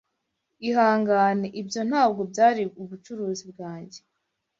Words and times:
Ihangane, 0.67 1.47
ibyo 1.61 1.81
ntabwo 1.89 2.21
byari 2.31 2.63
ubucuruzi 2.81 3.43
bwanjye. 3.51 3.99